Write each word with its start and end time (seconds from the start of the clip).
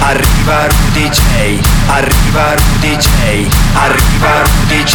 Arriva 0.00 0.66
Rudy 0.66 1.08
J. 1.08 1.60
Arriva 1.86 2.54
Rudy 2.54 2.96
J. 2.96 3.48
Arriva 3.74 4.42
Rudy 4.42 4.82
J. 4.82 4.94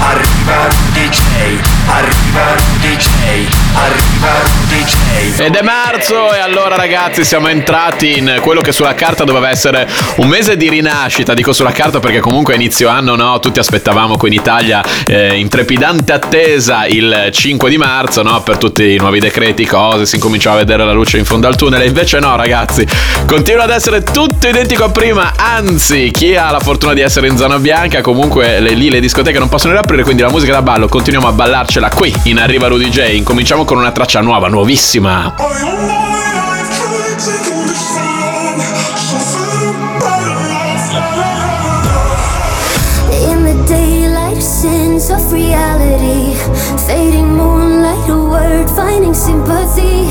Arriva 0.00 0.68
Rudy 0.68 1.08
J. 1.08 1.20
Arriva 1.86 2.54
Rudy 2.54 2.96
J. 2.96 3.08
Arriva 3.74 4.32
Rudy 4.42 4.84
J. 4.84 5.40
Ed 5.40 5.54
è 5.54 5.62
marzo 5.62 6.32
e 6.32 6.38
allora 6.38 6.76
ragazzi 6.76 7.24
siamo 7.24 7.48
entrati 7.48 8.18
in 8.18 8.38
quello 8.40 8.60
che 8.60 8.72
sulla 8.72 8.94
carta 8.94 9.24
doveva 9.24 9.50
essere 9.50 9.88
un 10.16 10.28
mese 10.28 10.56
di 10.56 10.68
rinascita, 10.68 11.34
dico 11.34 11.52
sulla 11.52 11.72
carta 11.72 12.00
perché 12.00 12.20
comunque 12.20 12.54
a 12.54 12.56
inizio 12.56 12.88
anno 12.88 13.14
no, 13.14 13.38
tutti 13.38 13.58
aspettavamo 13.58 14.16
qui 14.16 14.28
in 14.28 14.34
Italia 14.34 14.82
eh, 15.06 15.36
in 15.38 15.48
trepidante 15.48 16.12
attesa 16.12 16.86
il 16.86 17.28
5 17.30 17.70
di 17.70 17.76
marzo 17.76 18.22
no, 18.22 18.42
per 18.42 18.58
tutti 18.58 18.94
i 18.94 18.96
nuovi 18.96 19.20
decreti, 19.20 19.66
cose, 19.66 20.06
si 20.06 20.16
incominciava 20.16 20.56
a 20.56 20.58
vedere 20.60 20.84
la 20.84 20.92
luce 20.92 21.18
in 21.18 21.24
fondo 21.24 21.46
al 21.46 21.56
tunnel 21.56 21.86
invece 21.86 22.18
no 22.18 22.34
ragazzi, 22.36 22.86
continua 23.26 23.64
ad 23.64 23.70
essere 23.70 24.02
tutto 24.02 24.21
identico 24.30 24.84
a 24.84 24.90
prima, 24.90 25.32
anzi 25.36 26.10
chi 26.10 26.36
ha 26.36 26.50
la 26.50 26.60
fortuna 26.60 26.92
di 26.92 27.00
essere 27.00 27.26
in 27.28 27.36
zona 27.36 27.58
bianca 27.58 28.00
comunque 28.02 28.60
le, 28.60 28.74
lì 28.74 28.90
le 28.90 29.00
discoteche 29.00 29.38
non 29.38 29.48
possono 29.48 29.72
riaprire 29.72 30.02
quindi 30.02 30.22
la 30.22 30.30
musica 30.30 30.52
da 30.52 30.62
ballo 30.62 30.88
continuiamo 30.88 31.28
a 31.28 31.32
ballarcela 31.32 31.88
qui 31.88 32.14
in 32.24 32.38
Arriva 32.38 32.68
Rudy 32.68 32.88
J, 32.88 33.14
incominciamo 33.14 33.64
con 33.64 33.78
una 33.78 33.90
traccia 33.90 34.20
nuova, 34.20 34.48
nuovissima. 34.48 35.34
Sense 44.42 45.12
of 45.12 45.32
reality. 45.32 46.34
Fading 46.86 47.36
moonlight, 47.36 48.08
a 48.08 48.16
word 48.16 48.68
finding 48.70 49.14
sympathy. 49.14 50.06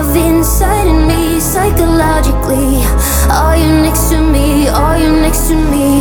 Of 0.00 0.16
inside 0.16 0.86
in 0.86 1.06
me, 1.06 1.38
psychologically. 1.40 2.80
Are 3.30 3.54
you 3.54 3.82
next 3.82 4.08
to 4.08 4.18
me? 4.18 4.66
Are 4.66 4.98
you 4.98 5.12
next 5.12 5.48
to 5.48 5.54
me? 5.54 6.00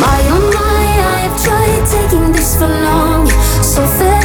My 0.00 0.20
oh 0.32 0.50
my, 0.54 0.84
I 1.12 1.18
have 1.26 1.36
tried 1.44 1.84
taking 1.92 2.32
this 2.32 2.56
for 2.56 2.68
long. 2.68 3.28
So 3.62 3.84
fed 3.98 4.23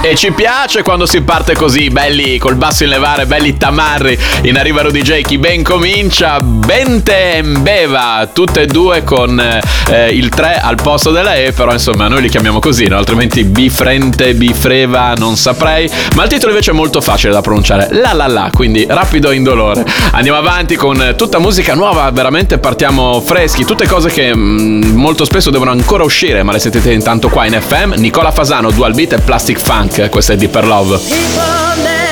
E 0.00 0.14
ci 0.14 0.30
piace 0.30 0.82
quando 0.82 1.06
si 1.06 1.22
parte 1.22 1.54
così, 1.54 1.88
belli 1.88 2.38
col 2.38 2.54
basso 2.54 2.84
in 2.84 2.90
levare, 2.90 3.26
belli 3.26 3.56
tamarri. 3.56 4.16
In 4.42 4.56
arriva 4.56 4.82
Rudy 4.82 5.02
J, 5.02 5.22
chi 5.22 5.38
ben 5.38 5.62
comincia, 5.62 6.40
Bente 6.40 7.42
Mbeva, 7.42 8.28
tutte 8.32 8.62
e 8.62 8.66
due 8.66 9.02
con 9.02 9.38
eh, 9.40 10.08
il 10.10 10.28
3 10.28 10.60
al 10.60 10.76
posto 10.76 11.10
della 11.10 11.34
E, 11.34 11.52
però 11.52 11.72
insomma 11.72 12.06
noi 12.08 12.22
li 12.22 12.28
chiamiamo 12.28 12.60
così, 12.60 12.86
no? 12.86 12.96
altrimenti 12.96 13.42
bifrente, 13.44 14.34
bifreva, 14.34 15.14
non 15.16 15.36
saprei. 15.36 15.90
Ma 16.14 16.22
il 16.22 16.28
titolo 16.28 16.52
invece 16.52 16.70
è 16.70 16.74
molto 16.74 17.00
facile 17.00 17.32
da 17.32 17.40
pronunciare, 17.40 17.88
la 17.90 18.12
la 18.12 18.28
la, 18.28 18.50
quindi 18.52 18.86
rapido 18.88 19.30
e 19.30 19.34
indolore. 19.34 19.84
Andiamo 20.12 20.38
avanti 20.38 20.76
con 20.76 21.14
tutta 21.16 21.38
musica 21.38 21.74
nuova, 21.74 22.10
veramente 22.10 22.58
partiamo 22.58 23.20
freschi, 23.20 23.64
tutte 23.64 23.86
cose 23.86 24.10
che 24.10 24.34
mm, 24.34 24.94
molto 24.94 25.24
spesso 25.24 25.50
devono 25.50 25.70
ancora 25.72 26.04
uscire, 26.04 26.42
ma 26.42 26.52
le 26.52 26.60
sentite 26.60 26.92
intanto 26.92 27.28
qua 27.28 27.46
in 27.46 27.60
FM. 27.60 27.94
Nicola 27.96 28.30
Fasano, 28.30 28.70
Dual 28.70 28.94
Beat 28.94 29.14
e 29.14 29.18
Plastic 29.18 29.58
Funk, 29.58 29.87
questa 30.10 30.32
è 30.34 30.36
Deeper 30.36 30.66
Love. 30.66 32.07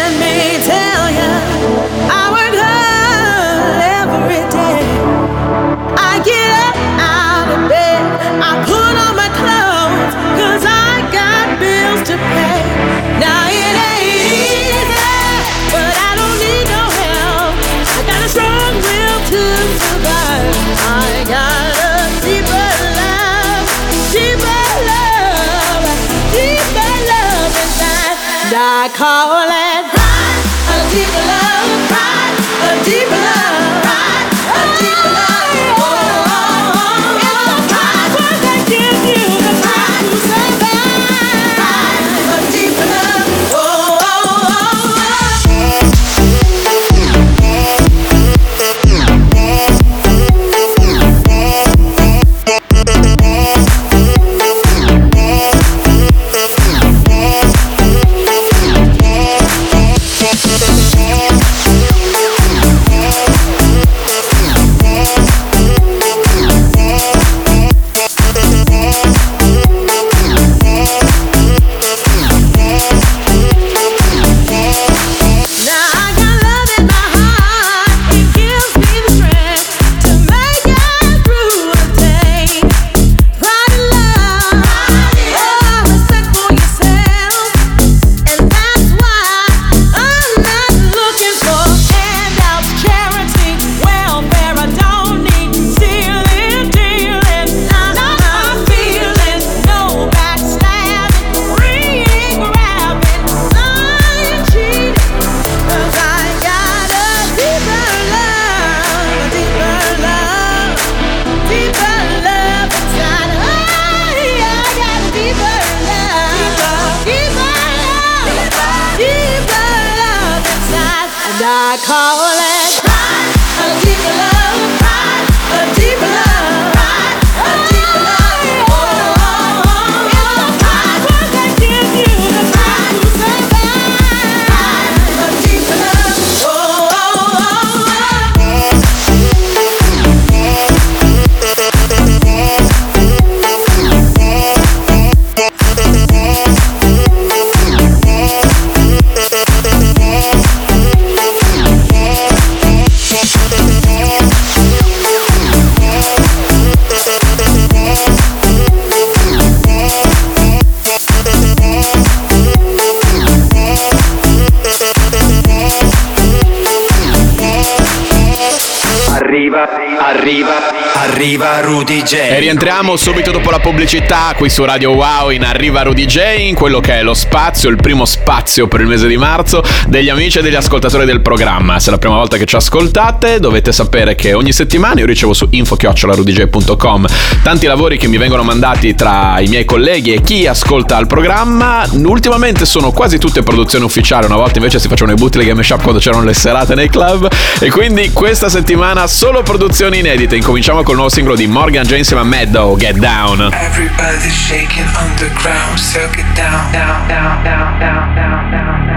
arriba 170.26 170.85
arriva 171.16 171.60
Rudy 171.60 172.02
J. 172.02 172.12
E 172.12 172.38
rientriamo 172.40 172.94
subito 172.94 173.30
dopo 173.30 173.50
la 173.50 173.58
pubblicità 173.58 174.34
qui 174.36 174.50
su 174.50 174.62
Radio 174.66 174.90
Wow 174.90 175.30
in 175.30 175.44
Arriva 175.44 175.80
Rudy 175.80 176.04
J, 176.04 176.18
in 176.40 176.54
quello 176.54 176.78
che 176.80 176.98
è 176.98 177.02
lo 177.02 177.14
spazio, 177.14 177.70
il 177.70 177.76
primo 177.76 178.04
spazio 178.04 178.68
per 178.68 178.82
il 178.82 178.86
mese 178.86 179.08
di 179.08 179.16
marzo 179.16 179.62
degli 179.88 180.10
amici 180.10 180.40
e 180.40 180.42
degli 180.42 180.54
ascoltatori 180.54 181.06
del 181.06 181.22
programma. 181.22 181.80
Se 181.80 181.88
è 181.88 181.90
la 181.92 181.96
prima 181.96 182.16
volta 182.16 182.36
che 182.36 182.44
ci 182.44 182.54
ascoltate, 182.56 183.40
dovete 183.40 183.72
sapere 183.72 184.14
che 184.14 184.34
ogni 184.34 184.52
settimana 184.52 185.00
io 185.00 185.06
ricevo 185.06 185.32
su 185.32 185.46
info-rudyj.com 185.48 187.06
tanti 187.42 187.64
lavori 187.64 187.96
che 187.96 188.08
mi 188.08 188.18
vengono 188.18 188.42
mandati 188.42 188.94
tra 188.94 189.40
i 189.40 189.48
miei 189.48 189.64
colleghi 189.64 190.12
e 190.12 190.20
chi 190.20 190.46
ascolta 190.46 190.98
il 190.98 191.06
programma. 191.06 191.88
Ultimamente 191.92 192.66
sono 192.66 192.92
quasi 192.92 193.16
tutte 193.16 193.42
produzioni 193.42 193.86
ufficiali, 193.86 194.26
una 194.26 194.36
volta 194.36 194.58
invece 194.58 194.78
si 194.78 194.86
facevano 194.86 195.16
i 195.16 195.18
bootleg 195.18 195.48
e 195.48 195.54
mashup 195.54 195.80
quando 195.80 195.98
c'erano 195.98 196.24
le 196.24 196.34
serate 196.34 196.74
nei 196.74 196.90
club 196.90 197.26
e 197.58 197.70
quindi 197.70 198.12
questa 198.12 198.50
settimana 198.50 199.06
solo 199.06 199.42
produzioni 199.42 200.00
inedite. 200.00 200.36
Incominciamo 200.36 200.82
col 200.82 200.94
nuovo 200.94 201.04
singolo 201.08 201.36
di 201.36 201.46
Morgan 201.46 201.84
J 201.84 201.98
insieme 201.98 202.20
a 202.20 202.24
Meadow, 202.24 202.76
Get 202.76 202.98
Down. 202.98 203.40
Everybody's 203.52 204.32
shaking 204.32 204.86
underground, 204.96 205.78
so 205.78 206.00
get 206.10 206.24
down, 206.34 206.72
down, 206.72 207.06
down, 207.06 207.44
down, 207.44 207.78
down, 207.78 208.14
down, 208.14 208.50
down, 208.50 208.82
down. 208.82 208.96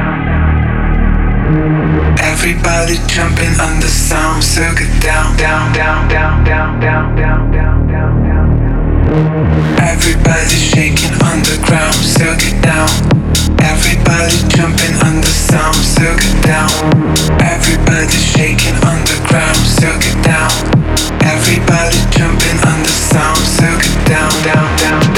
Everybody 2.20 3.00
jumping 3.08 3.60
on 3.60 3.80
the 3.80 3.88
sound, 3.88 4.44
so 4.44 4.62
get 4.76 5.02
down, 5.02 5.36
down, 5.38 5.74
down, 5.74 6.08
down, 6.08 6.46
down, 6.46 6.80
down, 6.80 7.16
down, 7.16 7.52
down, 7.52 7.88
down. 7.88 8.30
Everybody's 9.80 10.62
shaking 10.62 11.14
underground, 11.22 11.96
so 11.96 12.36
get 12.38 12.62
down. 12.64 13.29
Everybody 13.64 14.38
jumping 14.50 14.96
on 15.06 15.22
the 15.22 15.28
sound, 15.28 15.76
soak 15.76 16.22
it 16.22 16.46
down. 16.46 16.70
Everybody 17.42 18.08
shaking 18.08 18.76
on 18.86 19.04
the 19.06 19.20
ground, 19.28 19.58
soak 19.58 20.04
it 20.06 20.20
down. 20.24 20.52
Everybody 21.24 21.98
jumping 22.12 22.60
on 22.68 22.80
the 22.84 22.90
sound, 22.90 23.38
soak 23.38 23.84
it 23.84 24.08
down, 24.08 24.32
down, 24.44 24.78
down. 24.78 25.09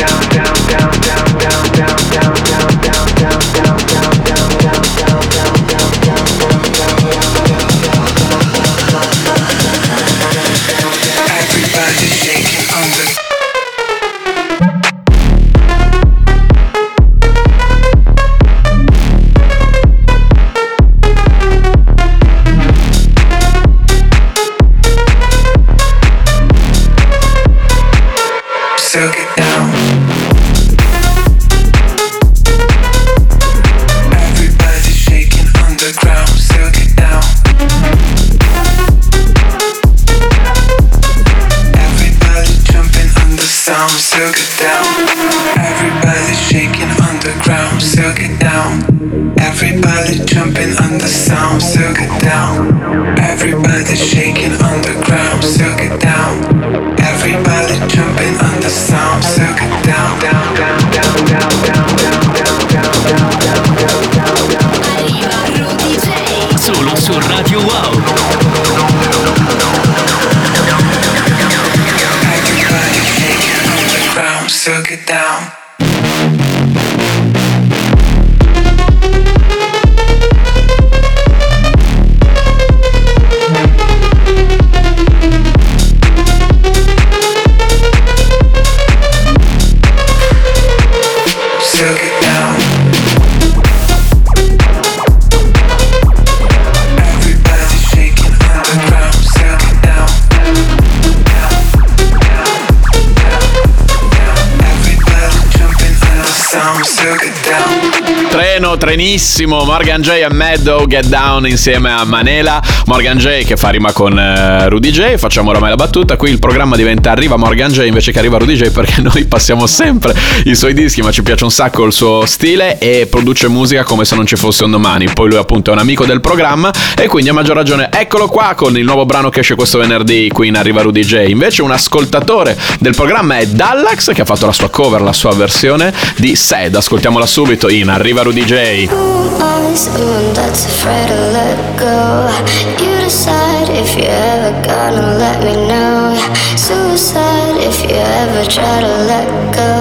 Treno, 108.72 108.78
trenissimo, 108.78 109.64
Morgan 109.64 110.02
J 110.02 110.10
e 110.10 110.28
Meadow 110.30 110.86
Get 110.86 111.06
Down 111.08 111.48
insieme 111.48 111.92
a 111.92 112.04
Manela. 112.04 112.62
Morgan 112.86 113.18
J 113.18 113.44
che 113.44 113.56
fa 113.56 113.70
rima 113.70 113.92
con 113.92 114.18
eh, 114.18 114.70
Rudy 114.70 114.92
J, 114.92 115.16
facciamo 115.16 115.50
oramai 115.50 115.70
la 115.70 115.76
battuta, 115.76 116.16
qui 116.16 116.30
il 116.30 116.40
programma 116.40 116.76
diventa 116.76 117.12
Arriva 117.12 117.38
Morgan 117.38 117.72
J 117.72 117.86
invece 117.86 118.12
che 118.12 118.20
Arriva 118.20 118.38
Rudy 118.38 118.56
J 118.56 118.72
perché 118.72 119.02
noi 119.02 119.26
passiamo 119.26 119.68
sempre 119.68 120.16
i 120.46 120.56
suoi 120.56 120.74
dischi, 120.74 121.02
ma 121.02 121.12
ci 121.12 121.24
piace 121.24 121.44
un 121.44 121.52
sacco 121.52 121.86
il 121.86 121.92
suo 121.92 122.26
stile 122.26 122.78
e 122.78 123.08
produce 123.10 123.48
musica 123.48 123.84
come 123.84 124.06
se 124.06 124.16
non 124.16 124.26
ci 124.26 124.36
fosse 124.36 124.64
un 124.64 124.72
domani. 124.72 125.10
Poi 125.12 125.30
lui 125.30 125.38
appunto 125.38 125.72
è 125.72 125.74
un 125.74 125.80
amico 125.80 126.06
del 126.06 126.22
programma 126.22 126.72
e 126.96 127.08
quindi 127.08 127.30
a 127.30 127.34
maggior 127.34 127.56
ragione 127.56 127.90
eccolo 127.92 128.28
qua 128.28 128.54
con 128.56 128.78
il 128.78 128.84
nuovo 128.84 129.06
brano 129.06 129.30
che 129.30 129.40
esce 129.40 129.56
questo 129.56 129.80
venerdì 129.80 130.30
qui 130.32 130.48
in 130.48 130.56
Arriva 130.56 130.82
Rudy 130.82 131.04
J. 131.04 131.26
Invece 131.28 131.62
un 131.62 131.72
ascoltatore 131.72 132.58
del 132.80 132.96
programma 132.96 133.38
è 133.38 133.48
Dallax 133.48 134.14
che 134.14 134.22
ha 134.22 134.26
fatto 134.26 134.46
la 134.46 134.54
sua 134.54 134.70
cover, 134.70 135.02
la 135.02 135.14
sua 135.14 135.34
versione 135.34 135.94
di 136.18 136.36
Sad. 136.36 136.76
Ascoltiamola 136.76 137.26
subito 137.26 137.70
in 137.70 137.90
Arriva 137.90 138.22
Rudy 138.22 138.44
J. 138.44 138.61
I'm 138.62 138.88
mm, 138.88 139.76
someone 139.76 140.34
that's 140.36 140.68
afraid 140.68 141.08
to 141.08 141.20
let 141.34 141.58
go. 141.80 142.30
You 142.78 143.02
decide 143.02 143.70
if 143.74 143.98
you're 143.98 144.06
ever 144.06 144.54
gonna 144.62 145.18
let 145.18 145.42
me 145.42 145.56
know. 145.66 146.14
Suicide 146.56 147.58
if 147.58 147.82
you 147.82 147.98
ever 147.98 148.46
try 148.46 148.82
to 148.86 148.94
let 149.10 149.28
go. 149.56 149.72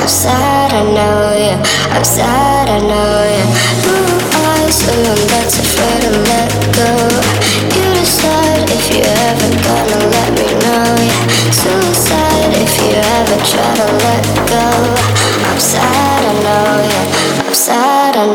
I'm 0.00 0.08
sad, 0.08 0.72
I 0.72 0.84
know, 0.84 1.36
yeah. 1.36 1.60
I'm 1.92 2.04
sad, 2.04 2.70
I 2.70 2.80
know, 2.80 3.12
yeah. 3.28 3.46
Blue 3.84 4.16
eyes, 4.40 4.74
someone 4.74 5.37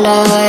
love. 0.04 0.43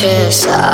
precious. 0.00 0.69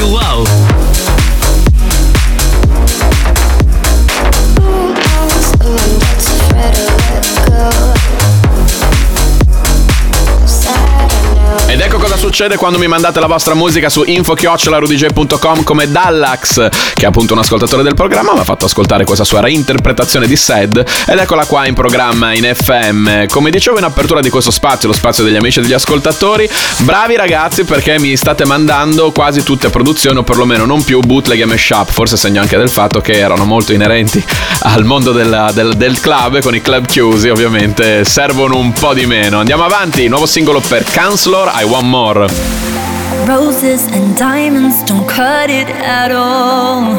Su 0.00 0.59
succede 12.40 12.56
quando 12.56 12.78
mi 12.78 12.86
mandate 12.86 13.20
la 13.20 13.26
vostra 13.26 13.52
musica 13.52 13.90
su 13.90 14.02
info-rudyj.com 14.02 15.62
come 15.62 15.90
Dallax, 15.90 16.70
che 16.94 17.02
è 17.02 17.04
appunto 17.04 17.34
un 17.34 17.40
ascoltatore 17.40 17.82
del 17.82 17.92
programma, 17.92 18.32
mi 18.32 18.38
ha 18.38 18.44
fatto 18.44 18.64
ascoltare 18.64 19.04
questa 19.04 19.24
sua 19.24 19.40
reinterpretazione 19.40 20.26
di 20.26 20.36
Sad 20.36 20.82
ed 21.06 21.18
eccola 21.18 21.44
qua 21.44 21.66
in 21.66 21.74
programma 21.74 22.32
in 22.32 22.50
FM. 22.50 23.26
Come 23.26 23.50
dicevo 23.50 23.76
in 23.76 23.84
apertura 23.84 24.22
di 24.22 24.30
questo 24.30 24.50
spazio, 24.50 24.88
lo 24.88 24.94
spazio 24.94 25.22
degli 25.22 25.36
amici 25.36 25.58
e 25.58 25.62
degli 25.62 25.74
ascoltatori, 25.74 26.48
bravi 26.78 27.14
ragazzi 27.14 27.64
perché 27.64 27.98
mi 27.98 28.16
state 28.16 28.46
mandando 28.46 29.12
quasi 29.12 29.42
tutte 29.42 29.68
produzioni 29.68 30.16
o 30.16 30.22
perlomeno 30.22 30.64
non 30.64 30.82
più 30.82 31.00
bootleg 31.00 31.42
e 31.42 31.44
mashup, 31.44 31.90
forse 31.90 32.16
segno 32.16 32.40
anche 32.40 32.56
del 32.56 32.70
fatto 32.70 33.02
che 33.02 33.18
erano 33.18 33.44
molto 33.44 33.74
inerenti 33.74 34.24
al 34.60 34.86
mondo 34.86 35.12
della- 35.12 35.52
del, 35.52 35.74
del 35.74 36.00
club 36.00 36.36
e 36.36 36.40
con 36.40 36.54
i 36.54 36.62
club 36.62 36.86
chiusi 36.86 37.28
ovviamente 37.28 38.02
servono 38.06 38.56
un 38.56 38.72
po' 38.72 38.94
di 38.94 39.04
meno. 39.04 39.40
Andiamo 39.40 39.64
avanti, 39.64 40.08
nuovo 40.08 40.24
singolo 40.24 40.60
per 40.60 40.86
Counselor, 40.90 41.52
I 41.60 41.64
Want 41.64 41.84
More. 41.84 42.29
Roses 43.26 43.86
and 43.92 44.16
diamonds 44.16 44.82
don't 44.82 45.08
cut 45.08 45.50
it 45.50 45.68
at 45.68 46.10
all. 46.10 46.96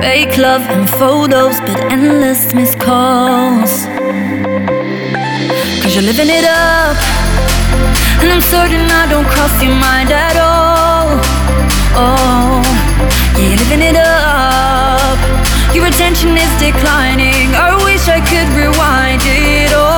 Fake 0.00 0.38
love 0.38 0.62
and 0.74 0.88
photos, 0.88 1.60
but 1.60 1.78
endless 1.92 2.54
missed 2.54 2.78
calls. 2.78 3.86
Cause 5.82 5.94
you're 5.94 6.08
living 6.12 6.30
it 6.30 6.44
up, 6.44 6.96
and 8.20 8.32
I'm 8.32 8.40
certain 8.40 8.90
I 8.90 9.06
don't 9.10 9.26
cross 9.26 9.54
your 9.62 9.74
mind 9.74 10.10
at 10.10 10.36
all. 10.36 11.20
Oh, 11.98 12.62
yeah, 13.36 13.48
you're 13.48 13.58
living 13.64 13.82
it 13.90 13.96
up. 13.96 15.18
Your 15.74 15.86
attention 15.86 16.30
is 16.36 16.52
declining. 16.58 17.54
I 17.54 17.74
wish 17.84 18.08
I 18.08 18.20
could 18.20 18.48
rewind 18.56 19.22
it 19.24 19.72
all. 19.74 19.95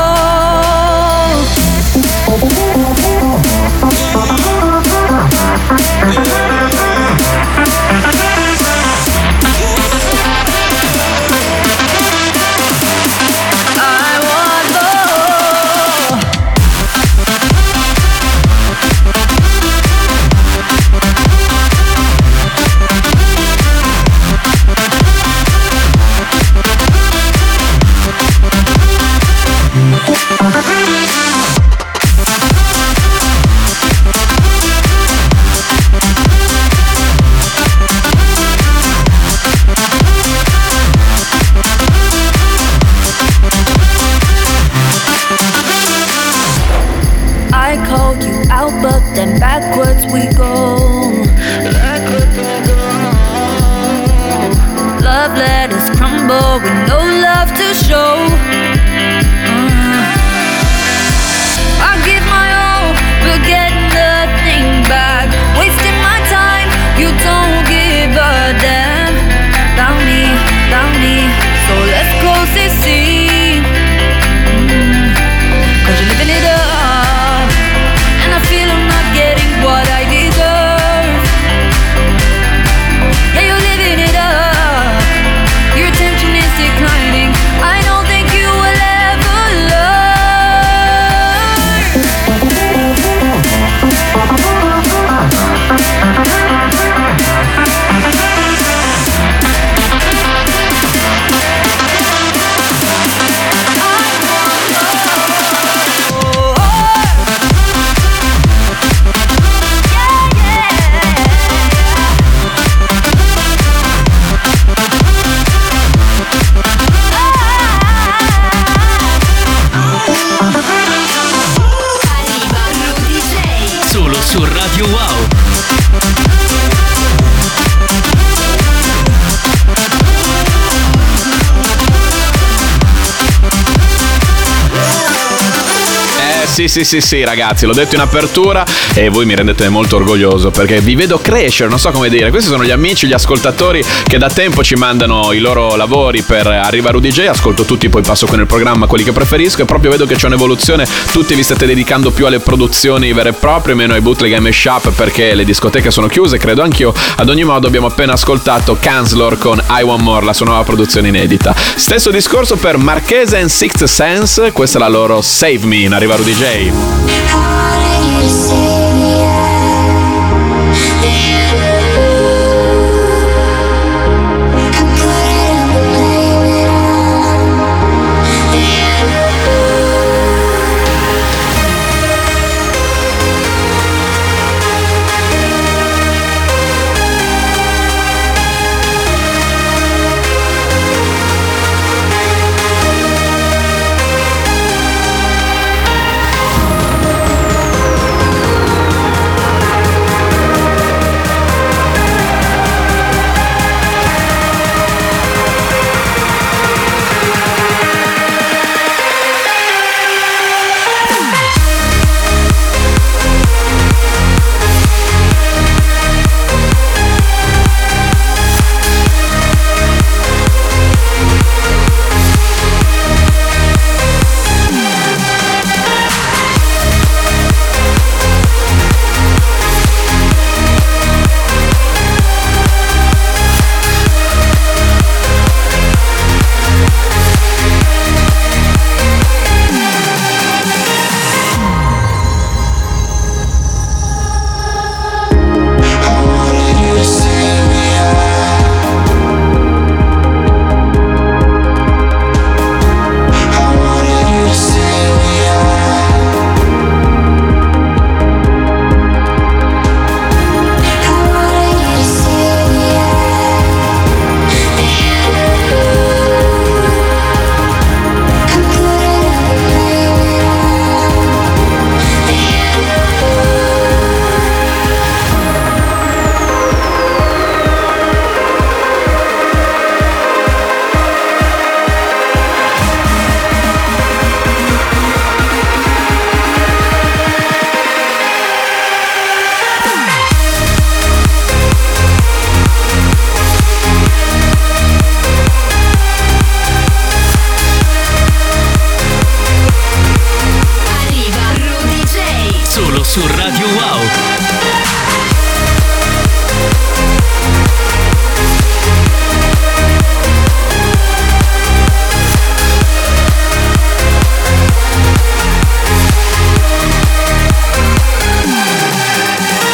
Sì, 136.59 136.67
sì, 136.67 136.85
sì, 136.85 137.01
sì, 137.01 137.25
ragazzi, 137.25 137.67
l'ho 137.67 137.73
detto 137.73 137.95
in 137.95 138.01
apertura 138.01 138.67
e 138.93 139.11
voi 139.11 139.25
mi 139.27 139.37
rendete 139.37 139.69
molto 139.69 139.95
orgoglioso 139.95 140.51
perché 140.51 140.81
vi 140.81 140.97
vedo 140.97 141.19
crescere, 141.19 141.69
non 141.69 141.79
so 141.79 141.93
come 141.93 142.09
dire. 142.09 142.31
Questi 142.31 142.49
sono 142.49 142.65
gli 142.65 142.73
amici, 142.73 143.07
gli 143.07 143.13
ascoltatori 143.13 143.81
che 144.09 144.19
da 144.19 144.29
tempo 144.29 144.65
ci 144.65 144.75
mandano 144.75 145.33
i 145.33 145.39
loro 145.39 145.77
lavori 145.77 146.23
per 146.23 146.49
Arriva 146.49 146.91
Rudy 146.91 147.11
J. 147.11 147.27
Ascolto 147.27 147.65
tutti, 147.65 147.89
poi 147.89 148.03
passo 148.03 148.27
con 148.27 148.41
il 148.41 148.47
programma 148.47 148.89
quelli 148.89 149.05
che 149.05 149.13
preferisco 149.13 149.63
e 149.63 149.67
proprio 149.67 149.93
vedo 149.93 150.05
che 150.05 150.17
c'è 150.17 150.27
un'evoluzione. 150.27 150.85
Tutti 151.13 151.37
vi 151.37 151.45
state 151.45 151.65
dedicando 151.65 152.11
più 152.11 152.27
alle 152.27 152.41
produzioni 152.41 153.13
vere 153.13 153.29
e 153.29 153.35
proprie, 153.35 153.77
meno 153.77 153.93
ai 153.93 154.01
bootleg 154.01 154.33
e 154.33 154.41
mashup 154.41 154.91
perché 154.91 155.35
le 155.35 155.45
discoteche 155.45 155.93
sono 155.93 156.09
chiuse, 156.09 156.39
credo 156.39 156.63
anch'io. 156.63 156.93
Ad 157.19 157.29
ogni 157.29 157.45
modo 157.45 157.69
abbiamo 157.69 157.87
appena 157.87 158.15
ascoltato 158.15 158.77
Kanslor 158.81 159.39
con 159.39 159.63
I 159.71 159.83
Want 159.83 160.03
More, 160.03 160.25
la 160.25 160.33
sua 160.33 160.47
nuova 160.47 160.65
produzione 160.65 161.07
inedita. 161.07 161.55
Stesso 161.77 162.11
discorso 162.11 162.57
per 162.57 162.79
Marchese 162.79 163.39
and 163.39 163.49
Sixth 163.49 163.85
Sense, 163.85 164.51
questa 164.51 164.79
è 164.79 164.81
la 164.81 164.89
loro 164.89 165.23
Save 165.23 165.61
Me 165.63 165.77
in 165.77 165.93
Arriva 165.93 166.17
Rudy 166.17 166.35
J. 166.35 166.48
Arriva 166.49 167.98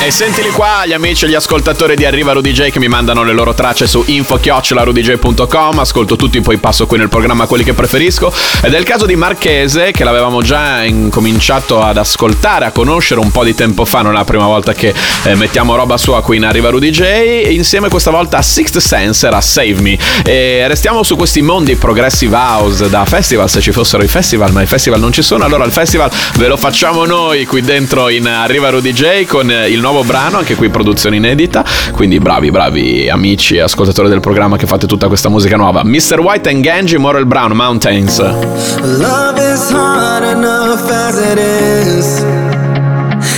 E 0.05 0.11
sentili 0.11 0.51
qua 0.51 0.85
gli 0.85 0.93
amici 0.93 1.25
e 1.25 1.31
gli 1.31 1.35
ascoltatori 1.35 1.97
di 1.97 2.05
Arriva 2.05 2.33
Rudy 2.33 2.53
J 2.53 2.69
che 2.69 2.79
mi 2.79 2.89
mandano 2.89 3.25
le 3.25 3.33
loro 3.33 3.55
tracce 3.55 3.87
su 3.87 4.05
info-rudyj.com 4.05 5.79
Ascolto 5.79 6.17
tutti, 6.17 6.43
poi 6.43 6.59
passo 6.59 6.87
qui 6.87 6.99
nel 6.99 7.09
programma 7.09 7.47
quelli 7.47 7.65
che 7.65 7.73
preferisco. 7.73 8.31
Ed 8.61 8.75
è 8.75 8.79
il 8.79 8.85
caso 8.85 9.07
di 9.07 9.17
Marchese 9.17 9.93
che 9.93 10.05
l'avevamo 10.05 10.43
già 10.43 10.85
incominciato 10.85 11.81
ad 11.81 11.97
ascoltare, 11.97 12.67
a 12.67 12.71
conoscere 12.71 13.19
un 13.21 13.31
po' 13.31 13.45
di 13.45 13.55
tempo 13.55 13.87
fa. 13.87 14.03
Non 14.03 14.13
è 14.13 14.17
la 14.17 14.25
prima 14.25 14.45
volta 14.45 14.75
che 14.75 14.93
eh, 15.23 15.35
mettiamo 15.37 15.75
roba 15.75 15.97
sua 15.97 16.23
qui 16.23 16.37
in 16.37 16.45
Arriva 16.45 16.69
Rudy 16.69 16.91
J. 16.91 17.53
Insieme 17.53 17.89
questa 17.89 18.11
volta 18.11 18.37
a 18.37 18.43
Sixth 18.43 18.81
Sense 18.81 19.27
era 19.27 19.41
Save 19.41 19.81
Me. 19.81 19.99
E 20.23 20.69
restiamo 20.69 21.03
su 21.03 21.17
questi 21.17 21.41
mondi 21.41 21.77
progressive 21.77 22.37
house 22.37 22.91
da 22.91 23.07
festival. 23.07 23.49
Se 23.49 23.63
ci 23.63 23.73
fossero 23.73 24.03
i 24.03 24.09
festival, 24.09 24.53
ma 24.53 24.61
i 24.61 24.67
festival 24.67 25.01
non 25.01 25.13
ci 25.13 25.23
sono 25.23 25.45
Allora 25.45 25.65
il 25.65 25.73
festival 25.73 26.11
ve 26.35 26.47
lo 26.47 26.59
facciamo 26.59 27.07
noi 27.07 27.47
qui 27.47 27.63
dentro 27.63 28.11
in 28.11 28.27
Arriva 28.27 28.69
Rudy 28.69 28.93
J 28.93 29.25
con 29.25 29.51
il 29.51 29.81
nuovo 29.81 29.93
brano, 30.03 30.39
anche 30.39 30.55
qui 30.55 30.69
produzione 30.69 31.17
inedita. 31.17 31.65
Quindi 31.93 32.19
bravi, 32.19 32.51
bravi 32.51 33.09
amici 33.09 33.57
e 33.57 33.61
ascoltatori 33.61 34.09
del 34.09 34.21
programma 34.21 34.57
che 34.57 34.67
fate 34.67 34.87
tutta 34.87 35.09
questa 35.09 35.29
musica 35.29 35.57
nuova. 35.57 35.83
Mr. 35.85 36.19
White 36.21 36.49
and 36.49 36.63
Ganji, 36.63 36.97
Moral 36.97 37.27
Brown, 37.27 37.53
Mountains. 37.53 38.19
Love 38.19 39.41
is 39.41 39.71
hard 39.71 40.25
enough 40.25 40.91
as 40.91 41.19
it 41.19 41.39
is. 41.39 42.25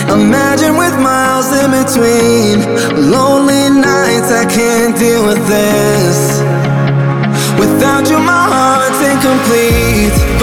Imagine 0.09 0.77
with 0.77 0.97
miles 0.99 1.51
in 1.53 1.71
between. 1.71 3.11
Lonely 3.11 3.71
nights, 3.71 4.31
I 4.31 4.47
can't 4.47 4.97
deal 4.99 5.27
with 5.27 5.45
this. 5.47 6.41
Without 7.59 8.09
you, 8.09 8.19
my 8.19 8.47
heart's 8.49 9.01
incomplete. 9.01 10.36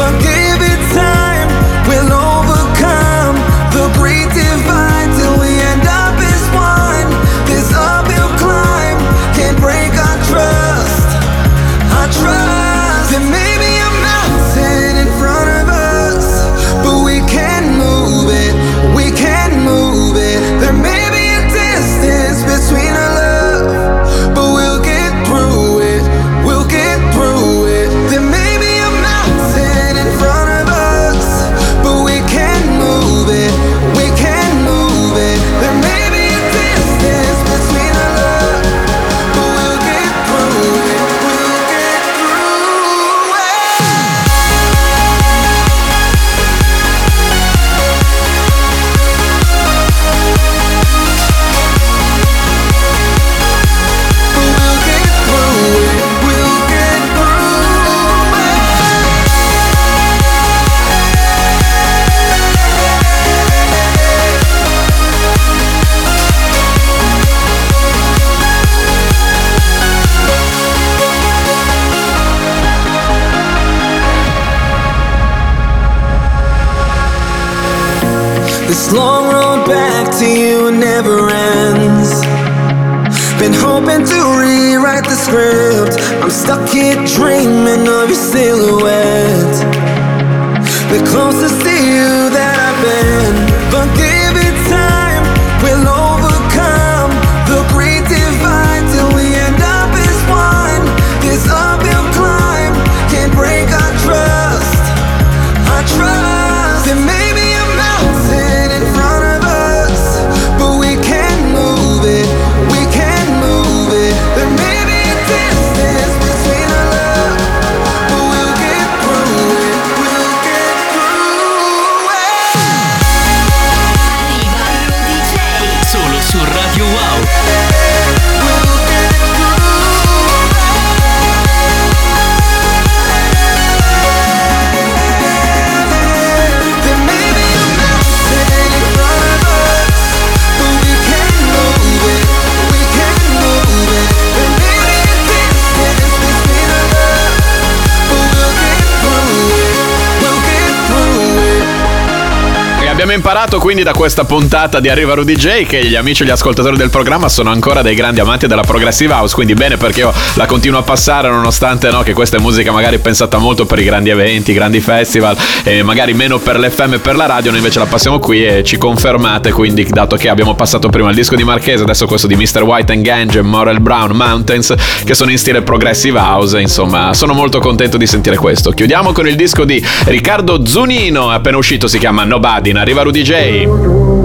Quindi 153.64 153.84
da 153.84 153.94
questa 153.94 154.26
puntata 154.26 154.82
di 154.82 154.90
Arriva 154.90 155.14
Rudy 155.14 155.36
J 155.36 155.66
che 155.66 155.86
gli 155.86 155.96
amici 155.96 156.24
e 156.24 156.26
gli 156.26 156.32
ascoltatori 156.32 156.76
del 156.76 156.90
programma 156.90 157.30
sono 157.30 157.50
ancora 157.50 157.82
dei 157.82 157.96
grandi 157.96 158.20
amanti 158.20 158.46
della 158.46 158.62
Progressive 158.62 159.14
House, 159.14 159.34
quindi 159.34 159.54
bene 159.54 159.78
perché 159.78 160.02
io 160.02 160.14
la 160.34 160.46
continuo 160.46 160.80
a 160.80 160.82
passare 160.82 161.30
nonostante 161.30 161.90
no, 161.90 162.02
che 162.02 162.12
questa 162.12 162.36
è 162.36 162.40
musica 162.42 162.74
magari 162.74 163.00
pensata 163.00 163.38
molto 163.38 163.66
per 163.66 163.80
i 163.80 163.86
grandi 163.86 164.10
eventi, 164.10 164.52
i 164.52 164.54
grandi 164.54 164.82
festival 164.82 165.38
e 165.64 165.82
magari 165.82 166.14
meno 166.14 166.40
per 166.40 166.60
l'FM 166.60 166.96
e 166.96 167.00
per 167.00 167.16
la 167.16 167.26
radio, 167.26 167.52
noi 167.52 167.60
invece 167.62 167.80
la 167.80 167.86
passiamo 167.86 168.20
qui 168.20 168.46
e 168.46 168.66
ci 168.66 168.78
confermate 168.78 169.54
quindi 169.54 169.86
dato 169.90 170.18
che 170.18 170.28
abbiamo 170.28 170.56
passato 170.56 170.90
prima 170.90 171.08
il 171.08 171.16
disco 171.16 171.38
di 171.38 171.46
Marchese, 171.46 171.84
adesso 171.84 172.06
questo 172.06 172.28
di 172.28 172.36
Mr. 172.36 172.64
White 172.64 172.92
and 172.92 173.02
Gange 173.02 173.42
Morel 173.42 173.80
Brown 173.80 174.12
Mountains 174.12 174.74
che 175.06 175.14
sono 175.14 175.32
in 175.32 175.38
stile 175.38 175.62
Progressive 175.62 176.20
House, 176.20 176.60
insomma 176.60 177.14
sono 177.14 177.32
molto 177.32 177.60
contento 177.60 177.96
di 177.96 178.08
sentire 178.08 178.36
questo. 178.36 178.72
Chiudiamo 178.72 179.14
con 179.14 179.26
il 179.26 179.38
disco 179.38 179.64
di 179.64 179.82
Riccardo 180.04 180.66
Zunino, 180.66 181.30
appena 181.30 181.56
uscito, 181.56 181.88
si 181.88 181.98
chiama 181.98 182.26
Nobody, 182.26 182.72
in 182.72 182.78
arriva 182.78 183.04
Rudy 183.04 183.24
J. 183.54 184.23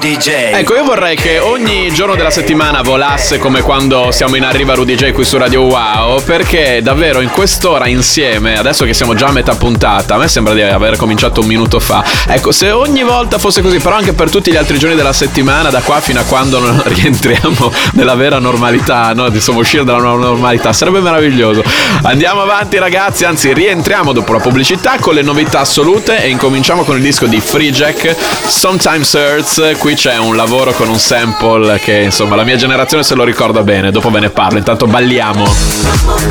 arriva 0.00 0.06
Rudy 0.06 0.16
J. 0.16 0.52
Ecco, 0.54 0.79
vorrei 0.90 1.14
che 1.14 1.38
ogni 1.38 1.92
giorno 1.92 2.16
della 2.16 2.30
settimana 2.30 2.82
volasse 2.82 3.38
come 3.38 3.60
quando 3.60 4.10
siamo 4.10 4.34
in 4.34 4.42
arriva 4.42 4.74
Rudy 4.74 4.96
J 4.96 5.12
qui 5.12 5.24
su 5.24 5.38
Radio 5.38 5.62
Wow, 5.62 6.20
perché 6.24 6.80
davvero 6.82 7.20
in 7.20 7.30
quest'ora 7.30 7.86
insieme, 7.86 8.58
adesso 8.58 8.84
che 8.84 8.92
siamo 8.92 9.14
già 9.14 9.28
a 9.28 9.30
metà 9.30 9.54
puntata, 9.54 10.16
a 10.16 10.18
me 10.18 10.26
sembra 10.26 10.52
di 10.52 10.62
aver 10.62 10.96
cominciato 10.96 11.42
un 11.42 11.46
minuto 11.46 11.78
fa. 11.78 12.02
Ecco, 12.26 12.50
se 12.50 12.72
ogni 12.72 13.04
volta 13.04 13.38
fosse 13.38 13.62
così, 13.62 13.78
però 13.78 13.94
anche 13.94 14.14
per 14.14 14.30
tutti 14.30 14.50
gli 14.50 14.56
altri 14.56 14.78
giorni 14.78 14.96
della 14.96 15.12
settimana, 15.12 15.70
da 15.70 15.80
qua 15.80 16.00
fino 16.00 16.18
a 16.18 16.24
quando 16.24 16.58
non 16.58 16.82
rientriamo 16.84 17.72
nella 17.92 18.16
vera 18.16 18.40
normalità, 18.40 19.12
no? 19.14 19.26
Insomma, 19.26 19.60
uscire 19.60 19.84
dalla 19.84 20.00
normalità, 20.00 20.72
sarebbe 20.72 20.98
meraviglioso. 20.98 21.62
Andiamo 22.02 22.42
avanti 22.42 22.78
ragazzi, 22.78 23.24
anzi 23.24 23.52
rientriamo 23.52 24.10
dopo 24.10 24.32
la 24.32 24.40
pubblicità 24.40 24.96
con 24.98 25.14
le 25.14 25.22
novità 25.22 25.60
assolute 25.60 26.20
e 26.20 26.30
incominciamo 26.30 26.82
con 26.82 26.96
il 26.96 27.02
disco 27.02 27.26
di 27.26 27.38
Free 27.38 27.70
Jack, 27.70 28.16
Sometimes 28.48 29.12
Hurts. 29.12 29.76
Qui 29.78 29.94
c'è 29.94 30.18
un 30.18 30.34
lavoro 30.34 30.72
con 30.80 30.88
un 30.88 30.98
sample 30.98 31.78
che 31.78 31.98
insomma 32.00 32.36
la 32.36 32.42
mia 32.42 32.56
generazione 32.56 33.02
se 33.02 33.14
lo 33.14 33.22
ricorda 33.22 33.62
bene, 33.62 33.90
dopo 33.90 34.10
ve 34.10 34.20
ne 34.20 34.30
parlo, 34.30 34.56
intanto 34.56 34.86
balliamo. 34.86 35.44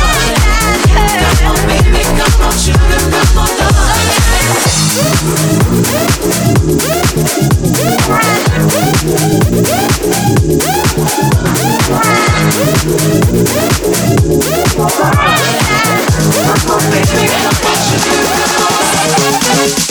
hurts 19.54 19.76
just 19.76 19.91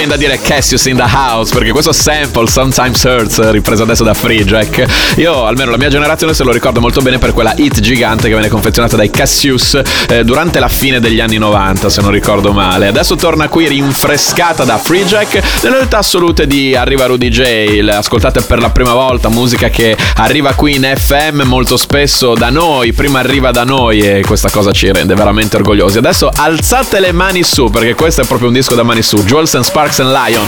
viene 0.00 0.16
da 0.16 0.16
dire 0.16 0.40
Cassius 0.40 0.86
in 0.86 0.96
the 0.96 1.02
house, 1.02 1.52
perché 1.52 1.72
questo 1.72 1.92
sample 1.92 2.48
Sometimes 2.48 3.02
Hurts, 3.04 3.50
ripreso 3.50 3.82
adesso 3.82 4.02
da 4.02 4.14
Free 4.14 4.44
Jack, 4.44 4.86
io 5.16 5.44
almeno 5.44 5.70
la 5.70 5.76
mia 5.76 5.90
generazione 5.90 6.32
se 6.32 6.42
lo 6.42 6.52
ricordo 6.52 6.80
molto 6.80 7.02
bene 7.02 7.18
per 7.18 7.34
quella 7.34 7.52
hit 7.54 7.80
gigante 7.80 8.28
che 8.28 8.34
venne 8.34 8.48
confezionata 8.48 8.96
dai 8.96 9.10
Cassius 9.10 9.78
eh, 10.08 10.24
durante 10.24 10.58
la 10.58 10.68
fine 10.68 11.00
degli 11.00 11.20
anni 11.20 11.36
90, 11.36 11.90
se 11.90 12.00
non 12.00 12.12
ricordo 12.12 12.52
male. 12.52 12.86
Adesso 12.86 13.16
torna 13.16 13.48
qui 13.48 13.68
rinfrescata 13.68 14.64
da 14.64 14.78
Free 14.78 15.04
Jack, 15.04 15.42
nelle 15.64 15.76
realtà 15.76 15.98
assolute 15.98 16.46
di 16.46 16.74
Arriva 16.74 17.04
Rudy 17.04 17.28
J, 17.28 17.80
le 17.82 17.94
ascoltate 17.94 18.40
per 18.40 18.58
la 18.58 18.70
prima 18.70 18.94
volta, 18.94 19.28
musica 19.28 19.68
che 19.68 19.94
arriva 20.16 20.54
qui 20.54 20.76
in 20.76 20.90
FM 20.96 21.42
molto 21.42 21.76
spesso 21.76 22.32
da 22.32 22.48
noi, 22.48 22.94
prima 22.94 23.18
arriva 23.18 23.50
da 23.50 23.64
noi 23.64 24.00
e 24.00 24.22
questa 24.24 24.48
cosa 24.48 24.72
ci 24.72 24.90
rende 24.90 25.14
veramente 25.14 25.56
orgogliosi. 25.56 25.98
Adesso 25.98 26.30
alzate 26.34 27.00
le 27.00 27.12
mani 27.12 27.42
su, 27.42 27.68
perché 27.68 27.94
questo 27.94 28.22
è 28.22 28.24
proprio 28.24 28.48
un 28.48 28.54
disco 28.54 28.74
da 28.74 28.82
mani 28.82 29.02
su, 29.02 29.22
Jules 29.24 29.54
and 29.56 29.64
Sparks 29.64 29.89
and 29.98 30.12
Lion. 30.12 30.46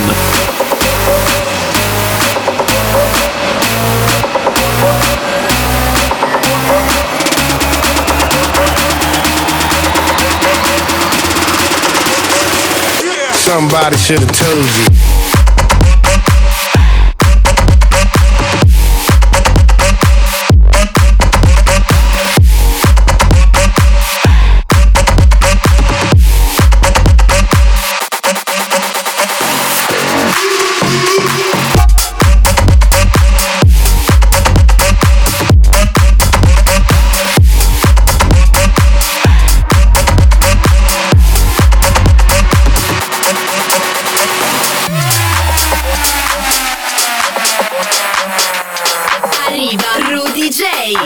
Somebody 13.33 13.97
should 13.97 14.19
have 14.19 14.31
told 14.31 14.65
you. 14.97 15.02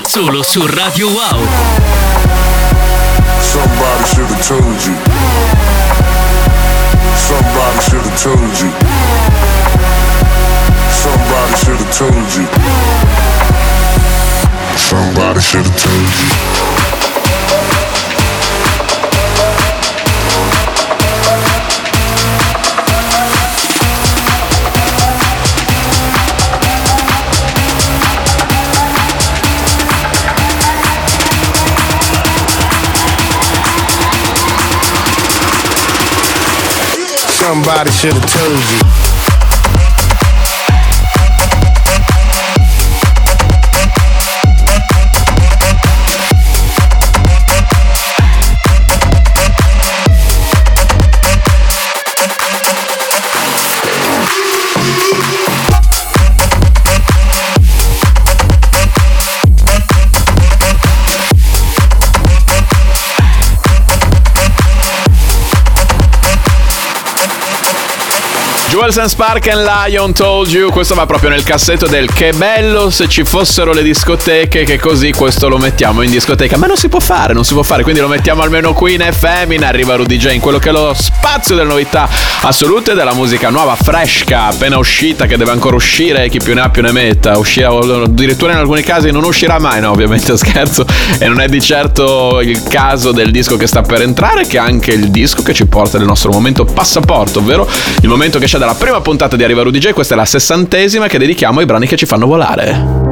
Solo 0.07 0.41
su 0.41 0.65
Radio 0.65 1.09
Wow. 1.09 1.45
Somebody 3.41 4.03
should 4.05 4.29
have 4.29 4.47
told 4.47 4.85
you. 4.85 4.95
Somebody 7.17 7.79
should 7.81 8.01
have 8.01 8.23
told 8.23 8.57
you. 8.57 8.71
Somebody 10.91 11.57
should 11.57 11.77
have 11.77 11.97
told 11.97 12.33
you. 12.35 12.47
Somebody 14.77 15.41
should 15.41 15.65
have 15.65 15.77
told 15.77 16.71
you. 16.71 16.76
Somebody 37.67 37.91
should 37.91 38.13
have 38.13 38.31
told 38.31 38.81
you. 38.81 38.86
Jewels 68.77 68.97
and 68.99 69.09
Spark 69.09 69.47
and 69.47 69.63
Lion 69.65 70.13
Told 70.13 70.51
You, 70.51 70.69
questo 70.69 70.93
va 70.93 71.07
proprio 71.07 71.31
nel 71.31 71.41
cassetto 71.41 71.87
del 71.87 72.13
che 72.13 72.31
bello. 72.33 72.91
Se 72.91 73.07
ci 73.07 73.23
fossero 73.23 73.73
le 73.73 73.81
discoteche 73.81 74.65
che 74.65 74.77
così 74.77 75.11
questo 75.13 75.49
lo 75.49 75.57
mettiamo 75.57 76.03
in 76.03 76.11
discoteca, 76.11 76.57
ma 76.57 76.67
non 76.67 76.77
si 76.77 76.87
può 76.87 76.99
fare, 76.99 77.33
non 77.33 77.43
si 77.43 77.53
può 77.53 77.63
fare, 77.63 77.81
quindi 77.81 78.01
lo 78.01 78.07
mettiamo 78.07 78.43
almeno 78.43 78.73
qui 78.73 78.93
in 78.93 79.01
FM, 79.01 79.53
in 79.53 79.63
Arriva 79.63 79.95
Rudy 79.95 80.17
J, 80.17 80.33
in 80.33 80.41
quello 80.41 80.59
che 80.59 80.69
è 80.69 80.71
lo 80.71 80.93
spazio 80.93 81.55
delle 81.55 81.67
novità 81.67 82.07
assolute 82.41 82.93
della 82.93 83.13
musica 83.13 83.49
nuova, 83.49 83.75
fresca, 83.75 84.45
appena 84.45 84.77
uscita, 84.77 85.25
che 85.25 85.37
deve 85.37 85.51
ancora 85.51 85.75
uscire, 85.75 86.29
chi 86.29 86.39
più 86.39 86.53
ne 86.53 86.61
ha 86.61 86.69
più 86.69 86.81
ne 86.81 86.91
metta, 86.91 87.37
uscirà 87.37 87.69
addirittura 87.69 88.53
in 88.53 88.59
alcuni 88.59 88.81
casi 88.81 89.11
non 89.11 89.23
uscirà 89.23 89.59
mai, 89.59 89.81
no 89.81 89.91
ovviamente 89.91 90.35
scherzo, 90.37 90.85
e 91.19 91.27
non 91.27 91.39
è 91.39 91.47
di 91.47 91.61
certo 91.61 92.39
il 92.41 92.63
caso 92.63 93.11
del 93.11 93.31
disco 93.31 93.57
che 93.57 93.67
sta 93.67 93.81
per 93.81 94.01
entrare, 94.01 94.45
che 94.45 94.57
è 94.57 94.59
anche 94.59 94.91
il 94.91 95.09
disco 95.09 95.41
che 95.43 95.53
ci 95.53 95.65
porta 95.65 95.97
nel 95.97 96.07
nostro 96.07 96.31
momento 96.31 96.65
passaporto, 96.65 97.39
ovvero 97.39 97.67
il 98.01 98.09
momento 98.09 98.39
che 98.39 98.45
c'è 98.45 98.57
dalla 98.57 98.75
prima 98.75 99.01
puntata 99.01 99.35
di 99.35 99.43
Arriva 99.43 99.63
Rudy 99.63 99.79
J, 99.79 99.91
questa 99.91 100.13
è 100.13 100.17
la 100.17 100.25
sessantesima 100.25 101.07
che 101.07 101.17
dedichiamo 101.17 101.59
ai 101.59 101.65
brani 101.65 101.87
che 101.87 101.95
ci 101.95 102.05
fanno 102.05 102.27
volare. 102.27 103.06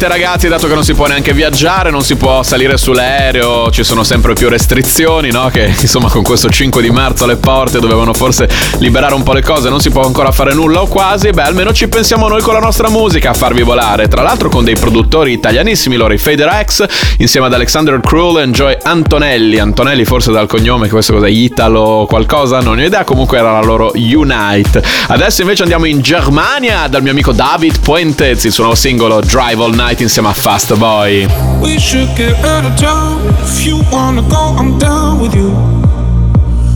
E 0.00 0.02
vedete 0.02 0.24
ragazzi, 0.24 0.48
dato 0.48 0.66
che 0.66 0.72
non 0.72 0.82
si 0.82 0.94
può 0.94 1.06
neanche 1.06 1.34
viaggiare, 1.34 1.90
non 1.90 2.02
si 2.02 2.16
può 2.16 2.42
salire 2.42 2.78
sull'aereo, 2.78 3.70
ci 3.70 3.84
sono 3.84 4.02
sempre 4.02 4.32
più 4.32 4.48
restrizioni, 4.48 5.30
no? 5.30 5.48
Che 5.52 5.74
insomma 5.78 6.08
con 6.08 6.22
questo 6.22 6.48
5 6.48 6.80
di 6.80 6.88
marzo 6.88 7.24
alle 7.24 7.36
porte 7.36 7.80
dovevano 7.80 8.14
forse 8.14 8.48
liberare 8.78 9.12
un 9.12 9.22
po' 9.22 9.34
le 9.34 9.42
cose, 9.42 9.68
non 9.68 9.78
si 9.78 9.90
può 9.90 10.02
ancora 10.06 10.32
fare 10.32 10.54
nulla 10.54 10.80
o 10.80 10.86
quasi, 10.86 11.28
beh 11.28 11.42
almeno 11.42 11.74
ci 11.74 11.86
pensiamo 11.88 12.28
noi 12.28 12.40
con 12.40 12.54
la 12.54 12.60
nostra 12.60 12.88
musica 12.88 13.30
a 13.30 13.34
farvi 13.34 13.60
volare. 13.60 14.08
Tra 14.08 14.22
l'altro 14.22 14.48
con 14.48 14.64
dei 14.64 14.74
produttori 14.74 15.32
italianissimi, 15.32 15.96
loro 15.96 16.14
i 16.14 16.18
Fader 16.18 16.64
X, 16.64 16.86
insieme 17.18 17.48
ad 17.48 17.52
Alexander 17.52 18.00
Krull 18.00 18.38
e 18.38 18.48
Joy 18.48 18.78
Antonelli. 18.82 19.58
Antonelli 19.58 20.06
forse 20.06 20.32
dal 20.32 20.46
cognome, 20.46 20.88
questo 20.88 21.12
cos'è? 21.12 21.28
Italo 21.28 22.06
qualcosa? 22.08 22.60
Non 22.60 22.78
ho 22.78 22.82
idea, 22.82 23.04
comunque 23.04 23.36
era 23.36 23.52
la 23.52 23.60
loro 23.60 23.92
Unite. 23.94 24.82
Adesso 25.08 25.42
invece 25.42 25.60
andiamo 25.62 25.84
in 25.84 26.00
Germania 26.00 26.86
dal 26.88 27.02
mio 27.02 27.10
amico 27.10 27.32
David 27.32 27.80
Puentez, 27.80 28.44
il 28.44 28.52
suo 28.52 28.62
nuovo 28.62 28.78
singolo 28.78 29.20
Drive 29.20 29.62
All 29.62 29.74
Night 29.74 29.88
insieme 29.98 30.28
a 30.28 30.34
Fast 30.34 30.72
Boy. 30.78 31.26
We 31.60 31.78
should 31.78 32.08
get 32.16 32.36
out 32.44 32.64
of 32.64 32.76
town. 32.78 33.20
If 33.42 33.66
you 33.66 33.82
wanna 33.90 34.22
go, 34.22 34.54
I'm 34.56 34.78
down 34.78 35.20
with 35.20 35.34
you. 35.34 35.50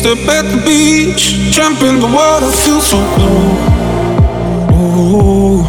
step 0.06 0.28
at 0.28 0.46
the 0.52 0.62
beach, 0.64 1.34
jump 1.50 1.82
in 1.82 2.00
the 2.00 2.06
water, 2.06 2.46
feel 2.52 2.80
so 2.80 2.98
blue. 3.16 3.50
Ooh. 4.78 5.66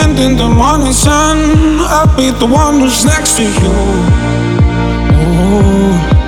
And 0.00 0.18
in 0.18 0.38
the 0.38 0.48
morning 0.48 0.94
sun, 0.94 1.36
I'll 1.80 2.16
be 2.16 2.30
the 2.30 2.46
one 2.46 2.80
who's 2.80 3.04
next 3.04 3.36
to 3.36 3.42
you. 3.42 3.72
Ooh. 5.18 6.21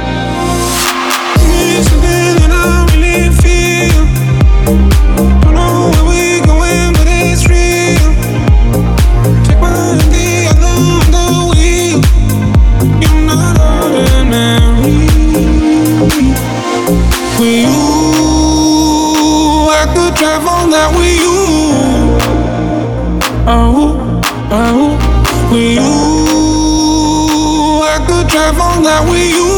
Drive 28.95 29.11
all 29.11 29.11
night 29.11 29.11
with 29.11 29.30
you. 29.34 29.49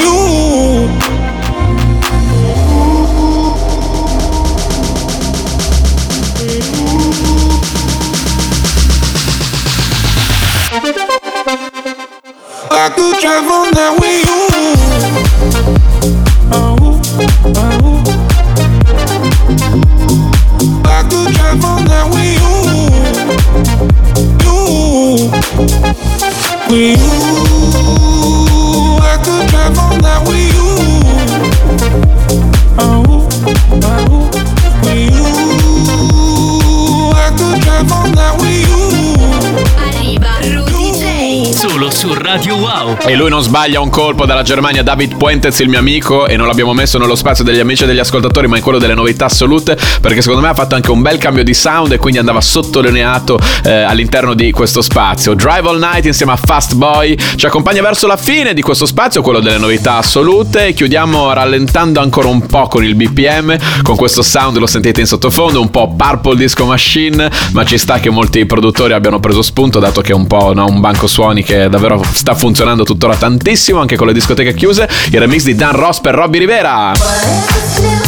You. 0.00 0.14
I 12.70 12.88
could 12.94 13.16
drive 13.20 13.48
all 13.50 13.70
night 13.72 13.94
with 13.98 14.26
you. 14.28 14.40
Oh, 16.52 16.76
oh. 17.56 18.02
I 20.84 21.02
could 21.10 21.28
drive 21.34 21.64
all 21.64 21.80
night 21.82 22.06
with 22.14 22.32
you. 22.38 22.54
You. 24.44 24.58
With 26.70 27.07
Radio 42.38 42.54
Wow. 42.54 42.96
E 43.04 43.16
lui 43.16 43.30
non 43.30 43.42
sbaglia 43.42 43.80
un 43.80 43.90
colpo 43.90 44.24
dalla 44.24 44.42
Germania, 44.42 44.84
David 44.84 45.16
Puentez, 45.16 45.58
il 45.58 45.68
mio 45.68 45.80
amico, 45.80 46.28
e 46.28 46.36
non 46.36 46.46
l'abbiamo 46.46 46.72
messo 46.72 46.96
nello 46.96 47.16
spazio 47.16 47.42
degli 47.42 47.58
amici 47.58 47.82
e 47.82 47.86
degli 47.86 47.98
ascoltatori, 47.98 48.46
ma 48.46 48.56
in 48.56 48.62
quello 48.62 48.78
delle 48.78 48.94
novità 48.94 49.24
assolute, 49.24 49.76
perché 50.00 50.20
secondo 50.20 50.42
me 50.42 50.48
ha 50.48 50.54
fatto 50.54 50.76
anche 50.76 50.92
un 50.92 51.02
bel 51.02 51.18
cambio 51.18 51.42
di 51.42 51.52
sound 51.52 51.90
e 51.90 51.98
quindi 51.98 52.20
andava 52.20 52.40
sottolineato 52.40 53.40
eh, 53.64 53.82
all'interno 53.82 54.34
di 54.34 54.52
questo 54.52 54.82
spazio. 54.82 55.34
Drive 55.34 55.68
All 55.68 55.80
Night 55.80 56.04
insieme 56.04 56.30
a 56.30 56.36
Fast 56.36 56.74
Boy 56.74 57.16
ci 57.34 57.46
accompagna 57.46 57.82
verso 57.82 58.06
la 58.06 58.16
fine 58.16 58.54
di 58.54 58.62
questo 58.62 58.86
spazio, 58.86 59.20
quello 59.20 59.40
delle 59.40 59.58
novità 59.58 59.96
assolute. 59.96 60.74
Chiudiamo 60.74 61.32
rallentando 61.32 61.98
ancora 61.98 62.28
un 62.28 62.46
po' 62.46 62.68
con 62.68 62.84
il 62.84 62.94
BPM, 62.94 63.82
con 63.82 63.96
questo 63.96 64.22
sound 64.22 64.58
lo 64.58 64.66
sentite 64.68 65.00
in 65.00 65.08
sottofondo, 65.08 65.60
un 65.60 65.70
po' 65.70 65.92
Purple 65.96 66.36
Disco 66.36 66.66
Machine, 66.66 67.28
ma 67.52 67.64
ci 67.64 67.78
sta 67.78 67.98
che 67.98 68.10
molti 68.10 68.46
produttori 68.46 68.92
abbiano 68.92 69.18
preso 69.18 69.42
spunto, 69.42 69.80
dato 69.80 70.02
che 70.02 70.12
è 70.12 70.14
un 70.14 70.28
po' 70.28 70.52
no, 70.54 70.66
un 70.66 70.78
banco 70.78 71.08
suoni 71.08 71.42
che 71.42 71.68
davvero 71.68 72.00
sta 72.12 72.27
funzionando 72.34 72.84
tuttora 72.84 73.16
tantissimo, 73.16 73.80
anche 73.80 73.96
con 73.96 74.06
le 74.06 74.12
discoteche 74.12 74.54
chiuse. 74.54 74.88
Il 75.10 75.18
remix 75.18 75.42
di 75.44 75.54
Dan 75.54 75.72
Ross 75.72 76.00
per 76.00 76.14
Robbie 76.14 76.40
Rivera. 76.40 78.07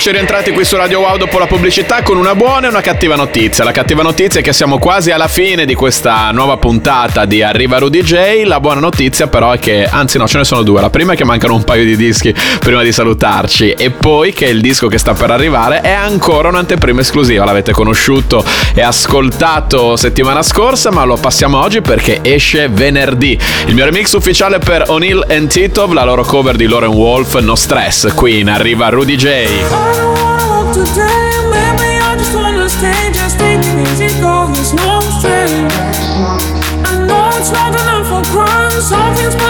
Eccoci 0.00 0.16
rientrati 0.16 0.52
qui 0.52 0.64
su 0.64 0.76
Radio 0.76 1.00
Wow 1.00 1.18
dopo 1.18 1.38
la 1.38 1.46
pubblicità 1.46 2.02
con 2.02 2.16
una 2.16 2.34
buona 2.34 2.68
e 2.68 2.70
una 2.70 2.80
cattiva 2.80 3.16
notizia. 3.16 3.64
La 3.64 3.70
cattiva 3.70 4.02
notizia 4.02 4.40
è 4.40 4.42
che 4.42 4.54
siamo 4.54 4.78
quasi 4.78 5.10
alla 5.10 5.28
fine 5.28 5.66
di 5.66 5.74
questa 5.74 6.30
nuova 6.30 6.56
puntata 6.56 7.26
di 7.26 7.42
Arriva 7.42 7.76
Rudy 7.76 8.02
J. 8.02 8.44
La 8.44 8.60
buona 8.60 8.80
notizia 8.80 9.26
però 9.26 9.52
è 9.52 9.58
che, 9.58 9.86
anzi 9.86 10.16
no, 10.16 10.26
ce 10.26 10.38
ne 10.38 10.44
sono 10.44 10.62
due. 10.62 10.80
La 10.80 10.88
prima 10.88 11.12
è 11.12 11.16
che 11.16 11.24
mancano 11.24 11.54
un 11.54 11.64
paio 11.64 11.84
di 11.84 11.96
dischi 11.96 12.34
prima 12.60 12.82
di 12.82 12.92
salutarci 12.92 13.72
e 13.72 13.90
poi 13.90 14.32
che 14.32 14.46
il 14.46 14.62
disco 14.62 14.86
che 14.86 14.96
sta 14.96 15.12
per 15.12 15.32
arrivare 15.32 15.82
è 15.82 15.92
ancora 15.92 16.48
un'anteprima 16.48 17.02
esclusiva. 17.02 17.44
L'avete 17.44 17.72
conosciuto 17.72 18.42
e 18.74 18.80
ascoltato 18.80 19.96
settimana 19.96 20.40
scorsa, 20.42 20.90
ma 20.90 21.04
lo 21.04 21.16
passiamo 21.16 21.60
oggi 21.60 21.82
perché 21.82 22.20
esce 22.22 22.68
venerdì. 22.68 23.38
Il 23.66 23.74
mio 23.74 23.84
remix 23.84 24.12
ufficiale 24.12 24.60
per 24.60 24.84
O'Neill 24.86 25.46
Titov, 25.46 25.92
la 25.92 26.04
loro 26.04 26.24
cover 26.24 26.56
di 26.56 26.66
Lauren 26.66 26.92
Wolf, 26.92 27.38
No 27.40 27.54
Stress. 27.54 28.14
Qui 28.14 28.38
in 28.38 28.48
Arriva 28.48 28.88
Rudy 28.88 29.16
J. 29.16 29.89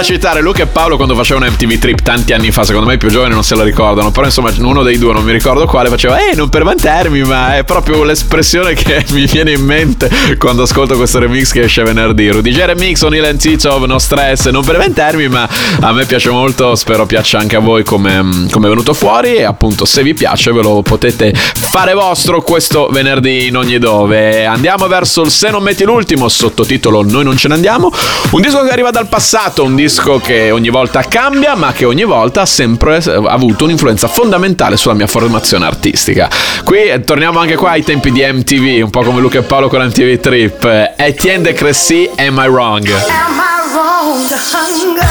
da 0.00 0.02
citare 0.02 0.40
Luca 0.40 0.62
e 0.62 0.66
Paolo 0.66 0.96
quando 0.96 1.14
facevano 1.14 1.46
MTV 1.50 1.78
Trip 1.78 2.00
tanti 2.00 2.32
anni 2.32 2.50
fa, 2.50 2.64
secondo 2.64 2.88
me 2.88 2.94
i 2.94 2.96
più 2.96 3.10
giovani 3.10 3.34
non 3.34 3.44
se 3.44 3.54
la 3.54 3.64
ricordano, 3.64 4.10
però 4.10 4.24
insomma 4.24 4.50
uno 4.58 4.82
dei 4.82 4.96
due, 4.96 5.12
non 5.12 5.22
mi 5.22 5.32
ricordo 5.32 5.66
quale, 5.66 5.90
faceva 5.90 6.18
Eh, 6.18 6.34
non 6.34 6.48
per 6.48 6.64
vantarmi, 6.64 7.22
ma 7.22 7.56
è 7.56 7.64
proprio 7.64 8.02
l'espressione 8.02 8.72
che 8.72 9.04
mi 9.12 9.26
viene 9.26 9.52
in 9.52 9.62
mente 9.62 10.08
quando 10.38 10.62
ascolto 10.62 10.96
questo 10.96 11.18
remix 11.18 11.52
che 11.52 11.62
esce 11.62 11.82
venerdì. 11.82 12.30
Rudy 12.30 12.52
Remix, 12.52 13.02
O'Neill 13.02 13.26
and 13.26 13.38
Titov, 13.38 13.84
No 13.84 13.98
Stress, 13.98 14.48
non 14.48 14.64
per 14.64 14.78
vantarmi, 14.78 15.28
ma 15.28 15.46
a 15.80 15.92
me 15.92 16.06
piace 16.06 16.30
molto, 16.30 16.74
spero 16.76 17.04
piaccia 17.04 17.38
anche 17.38 17.56
a 17.56 17.60
voi 17.60 17.84
come, 17.84 18.46
come 18.50 18.66
è 18.66 18.70
venuto 18.70 18.94
fuori 18.94 19.36
e 19.36 19.44
appunto 19.44 19.84
se 19.84 20.02
vi 20.02 20.14
piace 20.14 20.50
ve 20.52 20.62
lo 20.62 20.80
potete 20.80 21.34
fare 21.34 21.92
vostro 21.92 22.40
questo 22.40 22.88
venerdì 22.90 23.48
in 23.48 23.56
ogni 23.56 23.78
dove. 23.78 24.46
Andiamo 24.46 24.86
verso 24.86 25.22
il 25.22 25.30
Se 25.30 25.50
non 25.50 25.62
metti 25.62 25.84
l'ultimo, 25.84 26.28
sottotitolo 26.28 27.02
Noi 27.02 27.24
non 27.24 27.36
ce 27.36 27.48
ne 27.48 27.54
andiamo, 27.54 27.90
un 28.30 28.40
disco 28.40 28.62
che 28.62 28.70
arriva 28.70 28.90
dal 28.90 29.08
passato, 29.08 29.62
un 29.62 29.74
disco 29.74 29.88
che 30.22 30.50
ogni 30.50 30.68
volta 30.68 31.02
cambia, 31.02 31.56
ma 31.56 31.72
che 31.72 31.84
ogni 31.84 32.04
volta 32.04 32.42
ha 32.42 32.46
sempre 32.46 32.98
eh, 32.98 33.22
avuto 33.26 33.64
un'influenza 33.64 34.06
fondamentale 34.06 34.76
sulla 34.76 34.94
mia 34.94 35.06
formazione 35.06 35.66
artistica. 35.66 36.28
Qui 36.64 36.84
eh, 36.84 37.00
torniamo 37.00 37.40
anche 37.40 37.56
qua 37.56 37.70
ai 37.70 37.82
tempi 37.82 38.12
di 38.12 38.20
MTV, 38.20 38.84
un 38.84 38.90
po' 38.90 39.02
come 39.02 39.20
Luca 39.20 39.38
e 39.38 39.42
Paolo 39.42 39.68
con 39.68 39.84
MTV 39.84 40.20
Trip. 40.20 40.64
Eh, 40.64 40.92
Etienne 40.96 41.42
de 41.42 41.52
Cressy, 41.54 42.08
Am 42.16 42.40
I 42.42 42.48
Wrong? 42.48 42.86
Am 42.88 43.40
I 43.40 43.72
wrong 43.74 44.28
to 44.28 44.36
hunger? 44.36 45.08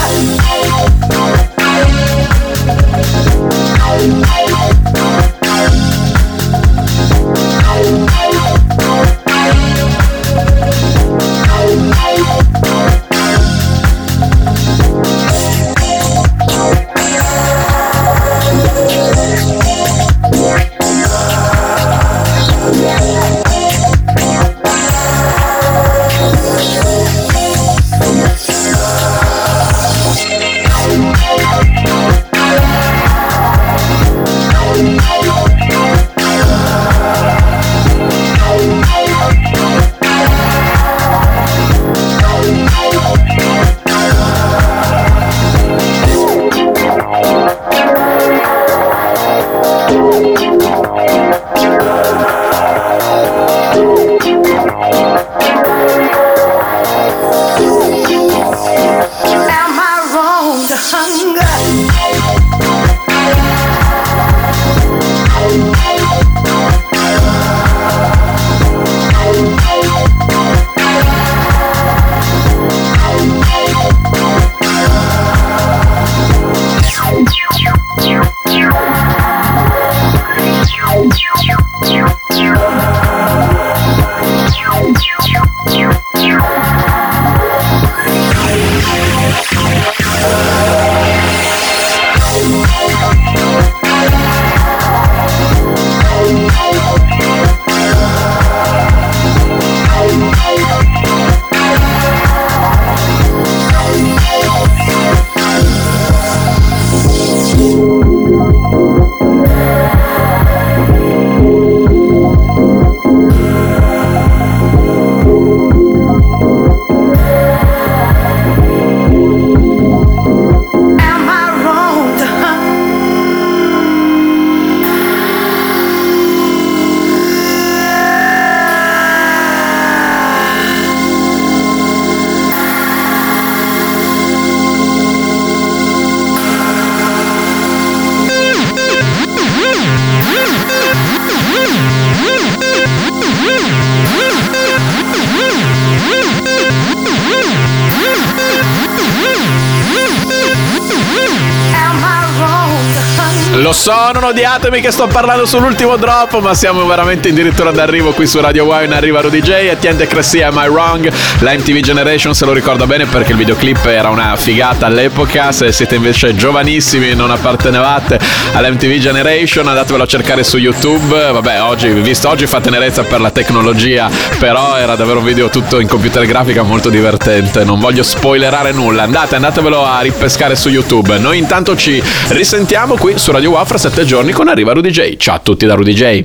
Odiatemi 154.70 154.82
che 154.82 154.92
sto 154.92 155.08
parlando 155.08 155.46
sull'ultimo 155.46 155.98
drop, 155.98 156.40
ma 156.42 156.54
siamo 156.54 156.86
veramente 156.86 157.30
addirittura 157.30 157.72
d'arrivo 157.72 158.12
qui 158.12 158.28
su 158.28 158.40
Radio 158.40 158.68
in 158.84 158.94
arriva 158.94 159.20
Rudy 159.20 159.42
J 159.42 159.50
e 159.50 159.78
Tiende 159.80 160.06
Cressia 160.06 160.50
Am 160.50 160.62
I 160.64 160.68
Wrong? 160.68 161.12
La 161.40 161.54
MTV 161.54 161.80
Generation 161.80 162.36
se 162.36 162.46
lo 162.46 162.54
ricorda 162.54 162.86
bene 162.86 163.06
perché 163.06 163.32
il 163.32 163.38
videoclip 163.38 163.84
era 163.86 164.10
una 164.10 164.36
figata 164.36 164.86
all'epoca, 164.86 165.52
se 165.52 165.72
siete 165.72 165.96
invece 165.96 166.36
giovanissimi 166.36 167.10
e 167.10 167.16
non 167.16 167.32
appartenevate 167.32 168.20
all'MTV 168.54 168.98
Generation 168.98 169.68
andatevelo 169.68 170.04
a 170.04 170.08
cercare 170.08 170.44
su 170.44 170.58
YouTube, 170.58 171.32
vabbè 171.32 171.62
oggi, 171.64 171.88
visto 171.90 172.30
oggi 172.30 172.46
fa 172.46 172.62
tenerezza 172.62 173.04
per 173.04 173.22
la 173.22 173.32
tecnologia, 173.32 174.10
però 174.38 174.76
era 174.76 174.96
davvero 174.96 175.20
un 175.20 175.26
video 175.26 175.50
tutto 175.50 175.80
in 175.80 175.88
computer 175.88 176.26
grafica 176.26 176.62
molto 176.62 176.90
divertente, 176.90 177.64
non 177.64 177.80
voglio 177.80 178.04
spoilerare 178.04 178.72
nulla, 178.72 179.04
andate, 179.04 179.36
andatevelo 179.36 179.84
a 179.84 180.00
ripescare 180.02 180.56
su 180.56 180.70
YouTube, 180.70 181.18
noi 181.18 181.40
intanto 181.40 181.76
ci 181.76 182.02
risentiamo 182.28 182.96
qui 182.96 183.18
su 183.18 183.32
Radio 183.32 183.52
Wow 183.52 183.66
fra 183.66 183.78
sette 183.80 184.06
giorni 184.06 184.32
con 184.32 184.48
Arriva 184.60 184.74
Rudy 184.74 184.90
J, 184.90 185.16
ciao 185.16 185.36
a 185.36 185.40
tutti 185.40 185.66
da 185.66 185.74
Rudy 185.74 185.94
J. 185.94 186.18